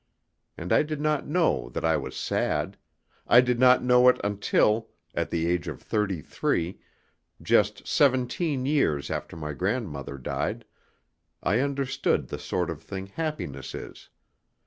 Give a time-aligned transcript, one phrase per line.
[0.57, 2.75] And I did not know that I was sad
[3.27, 6.79] I did not know it until, at the age of thirty three,
[7.39, 10.65] just seventeen years after my grandmother died,
[11.43, 14.09] I understood the sort of thing happiness is.